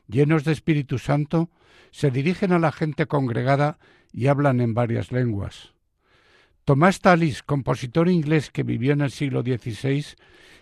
[0.07, 1.51] Llenos de Espíritu Santo,
[1.91, 3.79] se dirigen a la gente congregada
[4.13, 5.75] y hablan en varias lenguas.
[6.65, 10.05] Tomás Tallis, compositor inglés que vivió en el siglo XVI,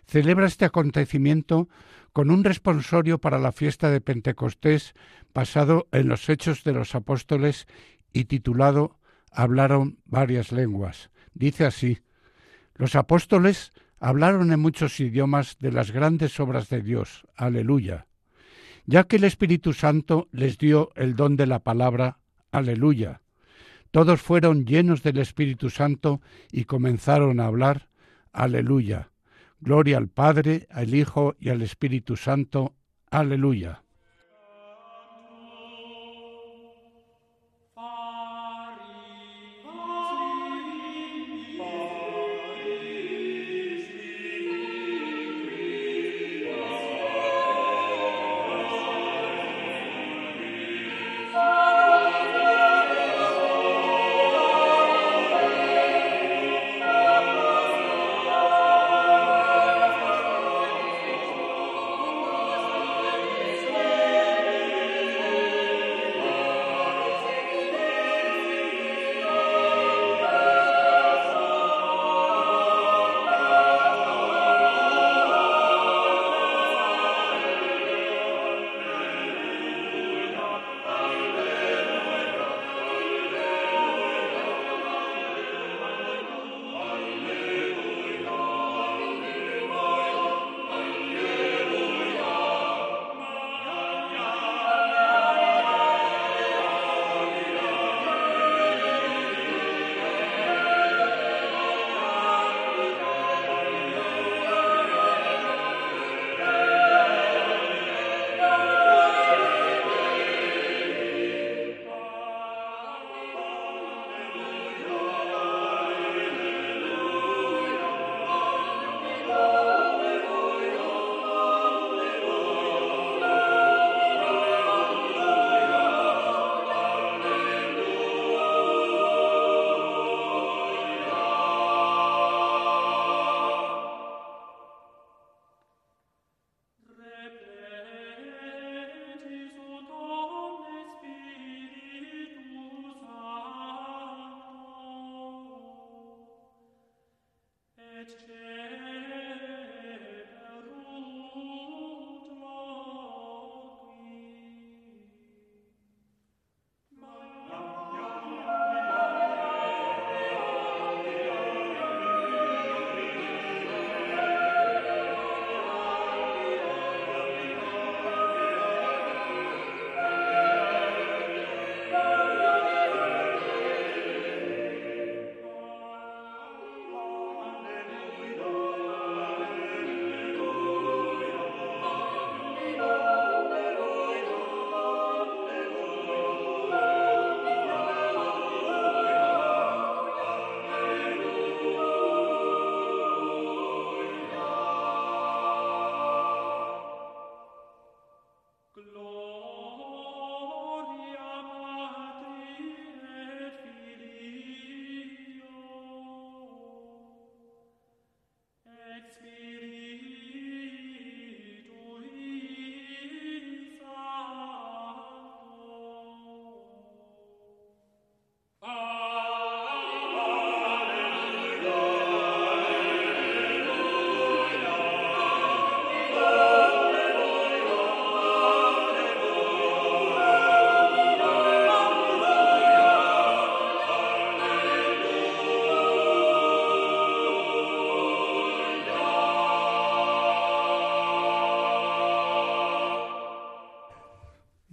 [0.07, 1.69] celebra este acontecimiento
[2.13, 4.95] con un responsorio para la fiesta de Pentecostés
[5.33, 7.67] basado en los Hechos de los Apóstoles
[8.13, 8.99] y titulado
[9.33, 11.11] Hablaron varias lenguas.
[11.33, 11.99] Dice así,
[12.77, 17.27] los apóstoles hablaron en muchos idiomas de las grandes obras de Dios.
[17.35, 18.07] Aleluya.
[18.87, 22.19] Ya que el Espíritu Santo les dio el don de la palabra.
[22.53, 23.23] Aleluya.
[23.95, 26.21] Todos fueron llenos del Espíritu Santo
[26.51, 27.91] y comenzaron a hablar.
[28.33, 29.13] Aleluya.
[29.61, 32.75] Gloria al Padre, al Hijo y al Espíritu Santo.
[33.09, 33.84] Aleluya.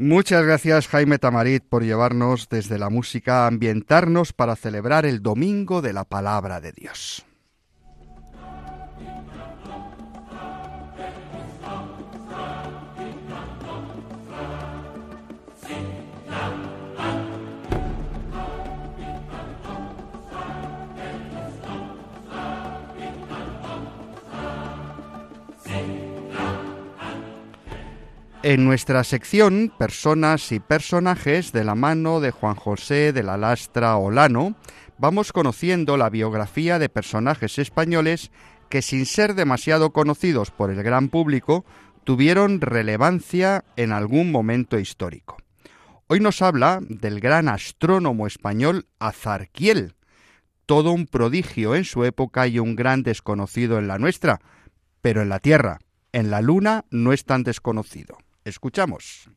[0.02, 5.84] Muchas gracias Jaime Tamarit por llevarnos desde la música a ambientarnos para celebrar el Domingo
[5.84, 7.24] de la Palabra de Dios.
[28.44, 33.96] En nuestra sección Personas y Personajes de la mano de Juan José de la Lastra
[33.98, 34.56] Olano,
[34.98, 38.32] vamos conociendo la biografía de personajes españoles
[38.68, 41.66] que sin ser demasiado conocidos por el gran público,
[42.04, 45.38] tuvieron relevancia en algún momento histórico.
[46.08, 49.94] Hoy nos habla del gran astrónomo español Azarquiel,
[50.66, 54.40] todo un prodigio en su época y un gran desconocido en la nuestra,
[55.00, 55.78] pero en la Tierra,
[56.12, 58.18] en la Luna no es tan desconocido.
[58.44, 59.30] Escuchamos.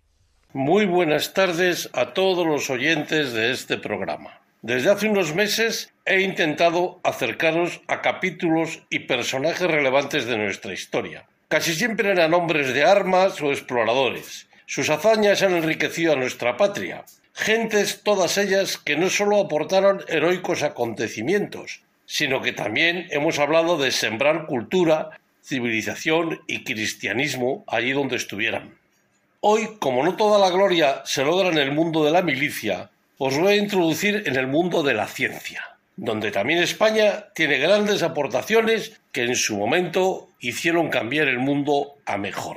[0.55, 4.40] Muy buenas tardes a todos los oyentes de este programa.
[4.62, 11.26] Desde hace unos meses he intentado acercaros a capítulos y personajes relevantes de nuestra historia.
[11.48, 14.48] Casi siempre eran hombres de armas o exploradores.
[14.64, 17.05] Sus hazañas han enriquecido a nuestra patria.
[17.34, 23.90] Gentes todas ellas que no solo aportaron heroicos acontecimientos, sino que también hemos hablado de
[23.90, 28.78] sembrar cultura, civilización y cristianismo allí donde estuvieran.
[29.47, 32.88] Hoy, como no toda la gloria se logra en el mundo de la milicia,
[33.18, 35.62] os voy a introducir en el mundo de la ciencia,
[35.97, 42.16] donde también España tiene grandes aportaciones que en su momento hicieron cambiar el mundo a
[42.16, 42.57] mejor.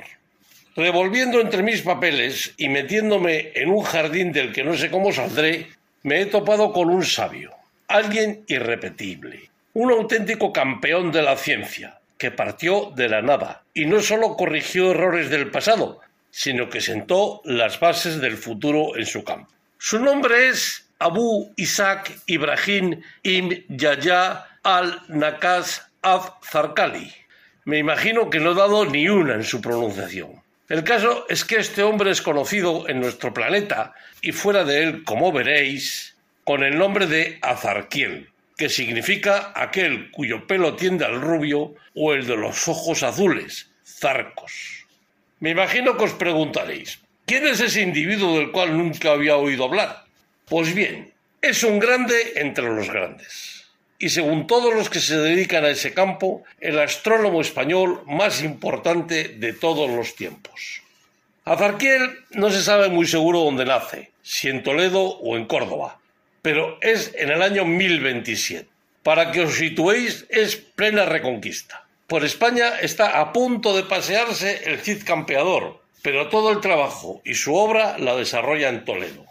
[0.76, 5.66] Revolviendo entre mis papeles y metiéndome en un jardín del que no sé cómo saldré,
[6.04, 7.52] me he topado con un sabio,
[7.86, 14.00] alguien irrepetible, un auténtico campeón de la ciencia, que partió de la nada y no
[14.00, 16.00] solo corrigió errores del pasado,
[16.30, 19.50] sino que sentó las bases del futuro en su campo.
[19.78, 27.12] Su nombre es Abu Isaac Ibrahim Im Yaya al-Nakas az-Zarkali.
[27.64, 30.42] Me imagino que no he dado ni una en su pronunciación.
[30.68, 35.04] El caso es que este hombre es conocido en nuestro planeta y fuera de él,
[35.04, 41.74] como veréis, con el nombre de Azarquiel, que significa aquel cuyo pelo tiende al rubio
[41.94, 44.77] o el de los ojos azules, zarcos.
[45.40, 50.04] Me imagino que os preguntaréis, ¿quién es ese individuo del cual nunca había oído hablar?
[50.46, 53.64] Pues bien, es un grande entre los grandes.
[54.00, 59.28] Y según todos los que se dedican a ese campo, el astrónomo español más importante
[59.28, 60.82] de todos los tiempos.
[61.44, 65.98] Azarquiel no se sabe muy seguro dónde nace, si en Toledo o en Córdoba,
[66.42, 68.68] pero es en el año 1027.
[69.04, 71.87] Para que os situéis, es plena reconquista.
[72.08, 77.34] Por España está a punto de pasearse el Cid Campeador, pero todo el trabajo y
[77.34, 79.26] su obra la desarrolla en Toledo.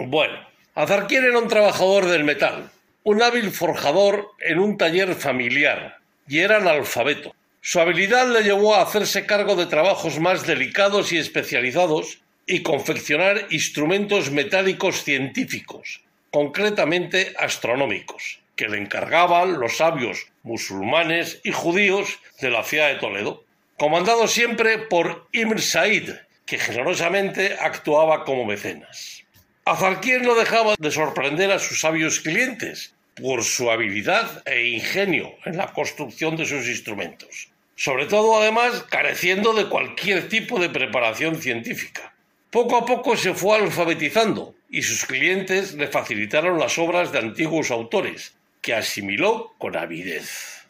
[0.00, 0.36] Bueno,
[0.74, 2.72] Azarquier era un trabajador del metal,
[3.04, 7.36] un hábil forjador en un taller familiar, y era analfabeto.
[7.60, 13.46] Su habilidad le llevó a hacerse cargo de trabajos más delicados y especializados y confeccionar
[13.50, 16.00] instrumentos metálicos científicos,
[16.32, 23.44] concretamente astronómicos que le encargaban los sabios musulmanes y judíos de la ciudad de Toledo,
[23.76, 26.10] comandado siempre por Ibn Said,
[26.44, 29.22] que generosamente actuaba como mecenas.
[29.64, 35.56] Azarquier no dejaba de sorprender a sus sabios clientes por su habilidad e ingenio en
[35.56, 42.12] la construcción de sus instrumentos, sobre todo además careciendo de cualquier tipo de preparación científica.
[42.50, 47.70] Poco a poco se fue alfabetizando y sus clientes le facilitaron las obras de antiguos
[47.70, 50.64] autores, que asimiló con avidez.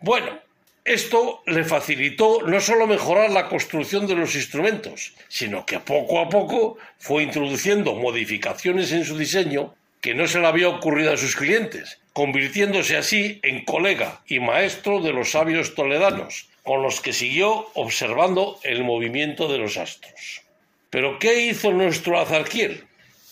[0.00, 0.38] Bueno,
[0.84, 6.28] esto le facilitó no solo mejorar la construcción de los instrumentos, sino que poco a
[6.28, 11.34] poco fue introduciendo modificaciones en su diseño que no se le había ocurrido a sus
[11.34, 17.66] clientes, convirtiéndose así en colega y maestro de los sabios toledanos, con los que siguió
[17.74, 20.42] observando el movimiento de los astros.
[20.90, 22.84] Pero ¿qué hizo nuestro Azarquiel?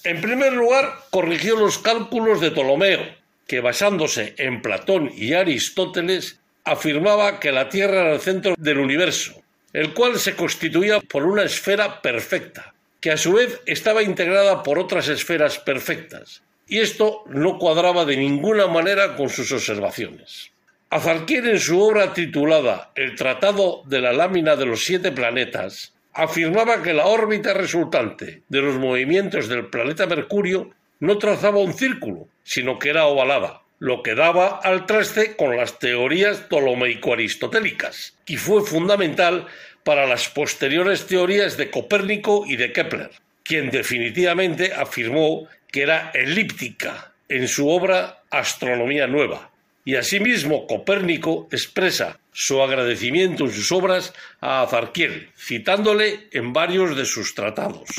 [0.02, 3.00] En primer lugar, corrigió los cálculos de Ptolomeo,
[3.46, 9.42] que basándose en Platón y Aristóteles afirmaba que la Tierra era el centro del universo,
[9.72, 14.78] el cual se constituía por una esfera perfecta, que a su vez estaba integrada por
[14.78, 20.50] otras esferas perfectas, y esto no cuadraba de ninguna manera con sus observaciones.
[20.88, 26.82] Azarquier en su obra titulada El Tratado de la Lámina de los Siete Planetas afirmaba
[26.82, 30.70] que la órbita resultante de los movimientos del planeta Mercurio
[31.00, 35.78] no trazaba un círculo, sino que era ovalada, lo que daba al traste con las
[35.78, 39.46] teorías ptolomeico-aristotélicas, y fue fundamental
[39.82, 43.10] para las posteriores teorías de Copérnico y de Kepler.
[43.44, 49.50] quien definitivamente afirmó que era elíptica en su obra Astronomía Nueva.
[49.84, 57.04] Y asimismo Copérnico expresa su agradecimiento en sus obras a Azarquiel, citándole en varios de
[57.04, 57.90] sus tratados.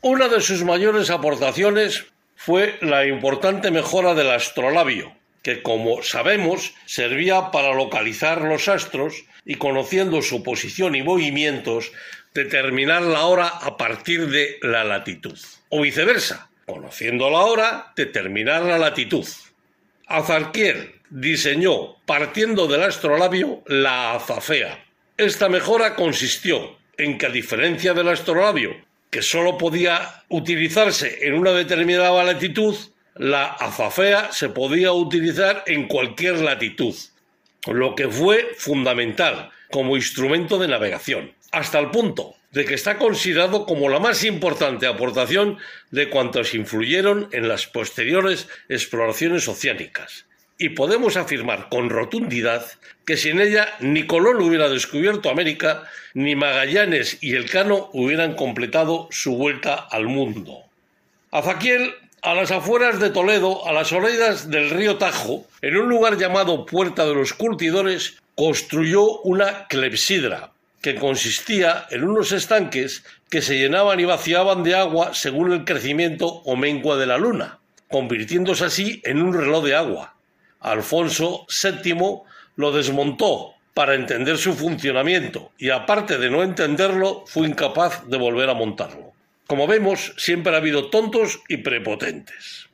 [0.00, 2.06] Una de sus mayores aportaciones
[2.40, 5.12] fue la importante mejora del astrolabio,
[5.42, 11.90] que como sabemos servía para localizar los astros y conociendo su posición y movimientos,
[12.34, 15.36] determinar la hora a partir de la latitud.
[15.68, 19.26] O viceversa, conociendo la hora, determinar la latitud.
[20.06, 24.86] Azarquiel diseñó, partiendo del astrolabio, la azafea.
[25.16, 28.76] Esta mejora consistió en que, a diferencia del astrolabio,
[29.10, 32.76] que sólo podía utilizarse en una determinada latitud,
[33.14, 36.94] la azafea se podía utilizar en cualquier latitud,
[37.66, 43.66] lo que fue fundamental como instrumento de navegación, hasta el punto de que está considerado
[43.66, 45.58] como la más importante aportación
[45.90, 50.27] de cuantos influyeron en las posteriores exploraciones oceánicas.
[50.58, 52.66] Y podemos afirmar con rotundidad
[53.06, 55.84] que sin ella ni Colón hubiera descubierto América,
[56.14, 60.64] ni Magallanes y Elcano hubieran completado su vuelta al mundo.
[61.30, 66.18] Azaquiel a las afueras de Toledo, a las orillas del río Tajo, en un lugar
[66.18, 70.50] llamado Puerta de los Curtidores, construyó una clepsidra,
[70.82, 76.26] que consistía en unos estanques que se llenaban y vaciaban de agua según el crecimiento
[76.26, 80.14] o mengua de la luna, convirtiéndose así en un reloj de agua.
[80.60, 82.22] Alfonso VII
[82.56, 88.50] lo desmontó para entender su funcionamiento y aparte de no entenderlo fue incapaz de volver
[88.50, 89.12] a montarlo.
[89.46, 92.68] Como vemos, siempre ha habido tontos y prepotentes.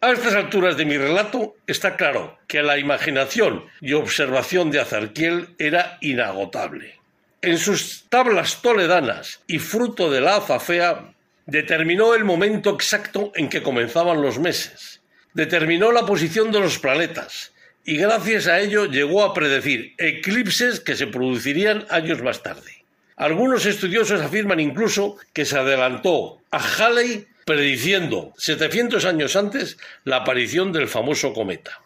[0.00, 5.54] A estas alturas de mi relato está claro que la imaginación y observación de Azarquiel
[5.58, 6.98] era inagotable.
[7.40, 11.12] En sus tablas toledanas y fruto de la azafea,
[11.46, 15.01] determinó el momento exacto en que comenzaban los meses,
[15.34, 17.52] determinó la posición de los planetas
[17.84, 22.84] y gracias a ello llegó a predecir eclipses que se producirían años más tarde.
[23.16, 30.72] Algunos estudiosos afirman incluso que se adelantó a Halley prediciendo 700 años antes la aparición
[30.72, 31.80] del famoso cometa.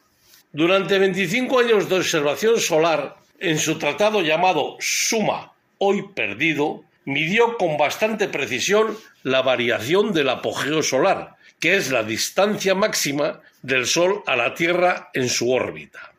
[0.53, 7.77] Durante 25 años de observación solar, en su tratado llamado Suma, hoy perdido, midió con
[7.77, 14.37] bastante precisión la variación del apogeo solar, que es la distancia máxima del Sol a
[14.37, 16.13] la Tierra en su órbita.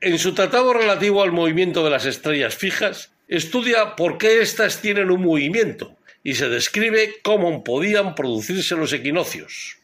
[0.00, 5.10] En su tratado relativo al movimiento de las estrellas fijas, estudia por qué éstas tienen
[5.10, 9.76] un movimiento y se describe cómo podían producirse los equinoccios.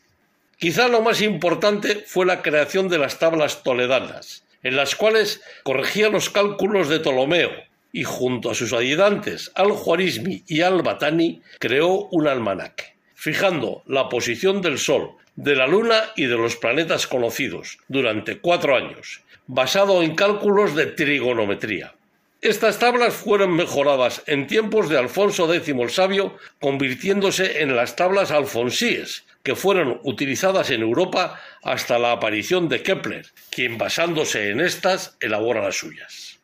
[0.58, 6.08] Quizá lo más importante fue la creación de las tablas toledanas, en las cuales corregía
[6.08, 7.52] los cálculos de Ptolomeo
[7.92, 14.78] y junto a sus ayudantes Al-Juarismi y Al-Batani creó un almanaque, fijando la posición del
[14.78, 20.76] Sol, de la Luna y de los planetas conocidos durante cuatro años, basado en cálculos
[20.76, 21.94] de trigonometría.
[22.42, 28.30] Estas tablas fueron mejoradas en tiempos de Alfonso X el Sabio, convirtiéndose en las tablas
[28.30, 35.16] alfonsíes, que fueron utilizadas en Europa hasta la aparición de Kepler, quien basándose en estas
[35.18, 36.38] elabora las suyas.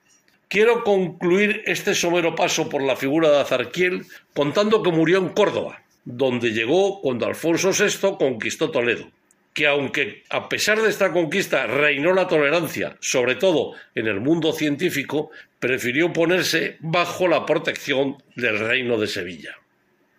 [0.48, 5.83] Quiero concluir este somero paso por la figura de Azarquiel contando que murió en Córdoba,
[6.04, 9.10] donde llegó cuando Alfonso VI conquistó Toledo
[9.54, 14.52] que aunque a pesar de esta conquista reinó la tolerancia, sobre todo en el mundo
[14.52, 15.30] científico,
[15.60, 19.56] prefirió ponerse bajo la protección del reino de Sevilla.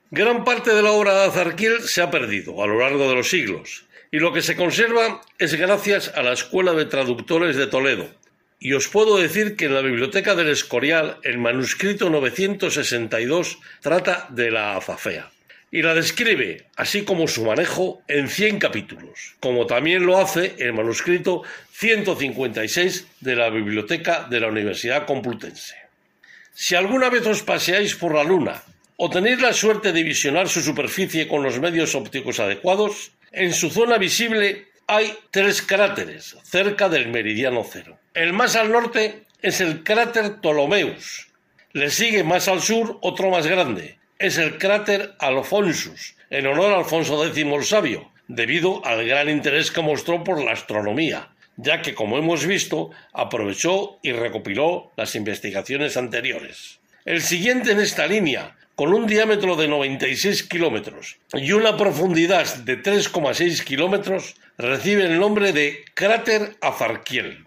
[0.09, 3.29] Gran parte de la obra de Azarquiel se ha perdido a lo largo de los
[3.29, 8.07] siglos, y lo que se conserva es gracias a la Escuela de Traductores de Toledo.
[8.57, 14.49] Y os puedo decir que en la Biblioteca del Escorial el manuscrito 962 trata de
[14.49, 15.29] la azafea
[15.75, 20.71] y la describe, así como su manejo, en 100 capítulos, como también lo hace el
[20.71, 25.75] manuscrito 156 de la Biblioteca de la Universidad Complutense.
[26.53, 28.63] Si alguna vez os paseáis por la Luna
[28.95, 33.69] o tenéis la suerte de visionar su superficie con los medios ópticos adecuados, en su
[33.69, 37.99] zona visible hay tres cráteres cerca del meridiano cero.
[38.13, 41.27] El más al norte es el cráter Ptolomeus.
[41.73, 46.77] Le sigue más al sur otro más grande, es el cráter Alfonsus, en honor a
[46.77, 51.93] Alfonso X el Sabio, debido al gran interés que mostró por la astronomía, ya que,
[51.93, 56.79] como hemos visto, aprovechó y recopiló las investigaciones anteriores.
[57.05, 62.81] El siguiente en esta línea, con un diámetro de 96 kilómetros y una profundidad de
[62.81, 67.45] 3,6 kilómetros, recibe el nombre de cráter Azarquiel.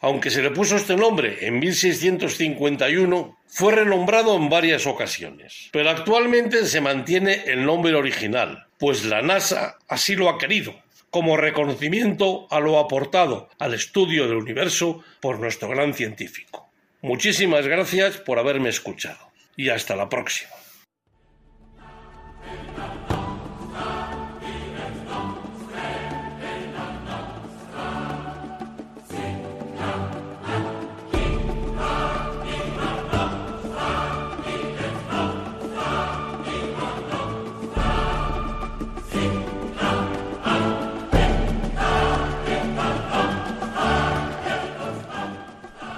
[0.00, 5.68] Aunque se le puso este nombre en 1651, fue renombrado en varias ocasiones.
[5.72, 10.74] Pero actualmente se mantiene el nombre original, pues la NASA así lo ha querido,
[11.10, 16.70] como reconocimiento a lo aportado al estudio del universo por nuestro gran científico.
[17.02, 20.59] Muchísimas gracias por haberme escuchado y hasta la próxima.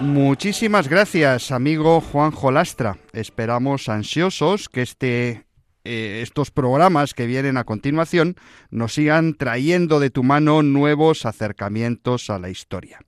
[0.03, 2.98] Muchísimas gracias, amigo Juanjo Lastra.
[3.12, 5.46] Esperamos ansiosos que este,
[5.84, 8.34] eh, estos programas que vienen a continuación
[8.70, 12.98] nos sigan trayendo de tu mano nuevos acercamientos a la historia.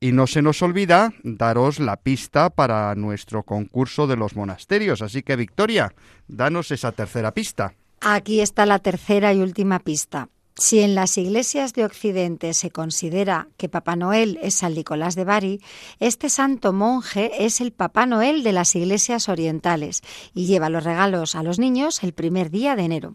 [0.00, 5.02] Y no se nos olvida daros la pista para nuestro concurso de los monasterios.
[5.02, 5.94] Así que, Victoria,
[6.26, 7.74] danos esa tercera pista.
[8.00, 10.28] Aquí está la tercera y última pista.
[10.56, 15.24] Si en las iglesias de Occidente se considera que Papá Noel es San Nicolás de
[15.24, 15.60] Bari,
[15.98, 20.02] este santo monje es el Papá Noel de las iglesias orientales
[20.34, 23.12] y lleva los regalos a los niños el primer día de enero.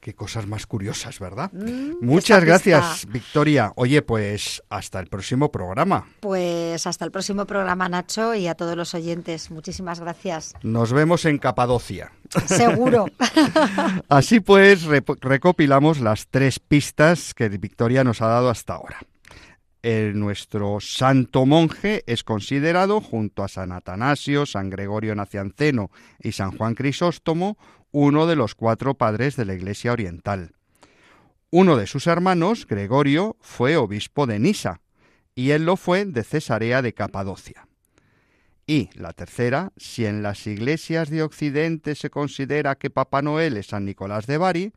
[0.00, 1.52] Qué cosas más curiosas, ¿verdad?
[1.52, 3.12] Mm, Muchas esta gracias, pista.
[3.12, 3.72] Victoria.
[3.76, 6.06] Oye, pues hasta el próximo programa.
[6.20, 9.50] Pues hasta el próximo programa, Nacho, y a todos los oyentes.
[9.50, 10.54] Muchísimas gracias.
[10.62, 12.12] Nos vemos en Capadocia.
[12.46, 13.06] Seguro.
[14.08, 14.84] Así pues,
[15.20, 18.98] recopilamos las tres pistas que Victoria nos ha dado hasta ahora.
[19.82, 25.90] El- nuestro santo monje es considerado, junto a San Atanasio, San Gregorio Nacianceno
[26.22, 27.56] y San Juan Crisóstomo,
[27.92, 30.52] uno de los cuatro padres de la Iglesia Oriental.
[31.50, 34.80] Uno de sus hermanos, Gregorio, fue obispo de Nisa,
[35.34, 37.66] y él lo fue de Cesarea de Capadocia.
[38.66, 43.66] Y la tercera, si en las iglesias de Occidente se considera que Papá Noel es
[43.66, 44.72] San Nicolás de Bari,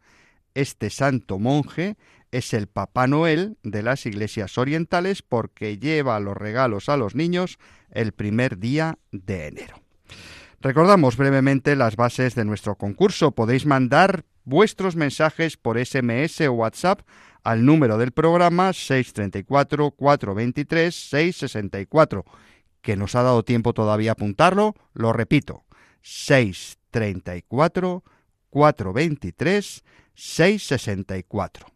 [0.55, 1.95] este santo monje
[2.31, 7.59] es el Papá Noel de las iglesias orientales porque lleva los regalos a los niños
[7.91, 9.83] el primer día de enero.
[10.63, 13.31] Recordamos brevemente las bases de nuestro concurso.
[13.31, 17.01] Podéis mandar vuestros mensajes por SMS o WhatsApp
[17.43, 22.23] al número del programa 634 423 664
[22.81, 25.65] que nos ha dado tiempo todavía apuntarlo, lo repito,
[26.01, 28.05] 634
[28.49, 29.83] 423
[30.15, 31.67] 664.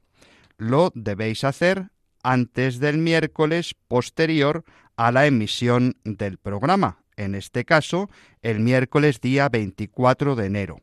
[0.58, 1.90] Lo debéis hacer
[2.24, 4.64] antes del miércoles posterior
[4.96, 8.10] a la emisión del programa, en este caso
[8.42, 10.82] el miércoles día 24 de enero,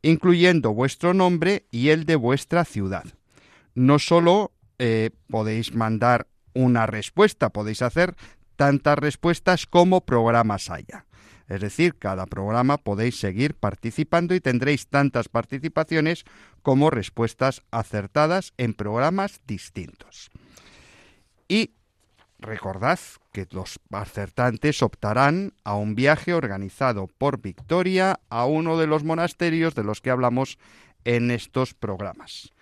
[0.00, 3.04] incluyendo vuestro nombre y el de vuestra ciudad.
[3.74, 8.14] No solo eh, podéis mandar una respuesta, podéis hacer
[8.56, 11.06] tantas respuestas como programas haya.
[11.48, 16.24] Es decir, cada programa podéis seguir participando y tendréis tantas participaciones
[16.62, 20.30] como respuestas acertadas en programas distintos.
[21.48, 21.72] Y
[22.42, 22.98] recordad
[23.32, 29.74] que los acertantes optarán a un viaje organizado por Victoria a uno de los monasterios
[29.74, 30.58] de los que hablamos
[31.04, 32.52] en estos programas,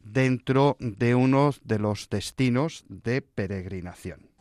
[0.00, 4.31] dentro de uno de los destinos de peregrinación.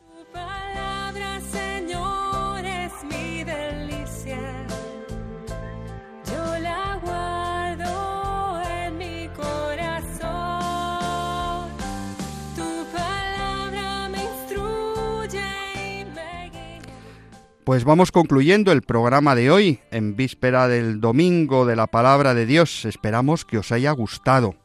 [17.72, 22.45] Pues vamos concluyendo el programa de hoy, en víspera del domingo de la palabra de
[22.45, 22.84] Dios.
[22.84, 24.55] Esperamos que os haya gustado.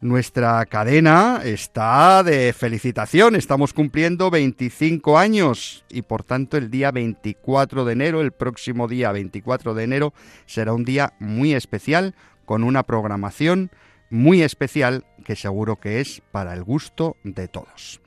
[0.00, 7.84] Nuestra cadena está de felicitación, estamos cumpliendo 25 años y por tanto el día 24
[7.84, 10.14] de enero, el próximo día 24 de enero,
[10.46, 12.14] será un día muy especial
[12.46, 13.70] con una programación
[14.08, 18.00] muy especial que seguro que es para el gusto de todos.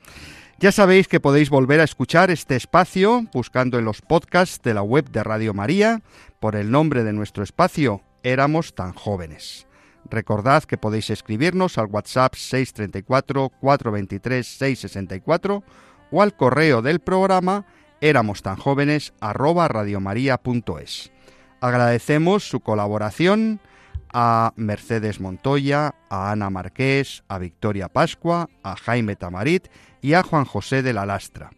[0.62, 4.82] Ya sabéis que podéis volver a escuchar este espacio buscando en los podcasts de la
[4.82, 6.02] web de Radio María
[6.38, 9.66] por el nombre de nuestro espacio Éramos tan jóvenes.
[10.08, 15.64] Recordad que podéis escribirnos al WhatsApp 634 423 664
[16.12, 17.66] o al correo del programa
[18.00, 21.10] éramos tan jóvenes arroba radiomaria.es.
[21.60, 23.58] Agradecemos su colaboración
[24.12, 29.68] a Mercedes Montoya, a Ana Marqués, a Victoria Pascua, a Jaime Tamarit
[30.00, 31.50] y a Juan José de la Lastra.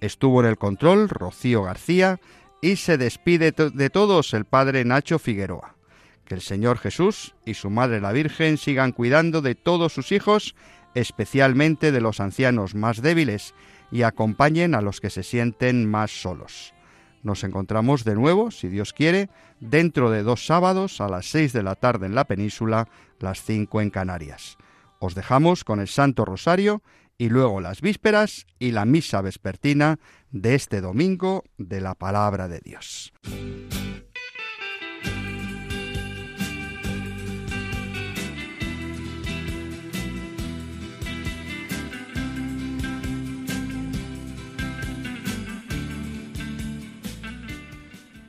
[0.00, 2.20] Estuvo en el control Rocío García
[2.60, 5.76] y se despide de todos el padre Nacho Figueroa.
[6.24, 10.54] Que el Señor Jesús y su Madre la Virgen sigan cuidando de todos sus hijos,
[10.94, 13.54] especialmente de los ancianos más débiles,
[13.90, 16.72] y acompañen a los que se sienten más solos.
[17.22, 21.62] Nos encontramos de nuevo, si Dios quiere, dentro de dos sábados a las seis de
[21.62, 22.88] la tarde en la península,
[23.20, 24.56] las cinco en Canarias.
[24.98, 26.82] Os dejamos con el Santo Rosario
[27.18, 29.98] y luego las vísperas y la misa vespertina
[30.30, 33.12] de este domingo de la palabra de Dios.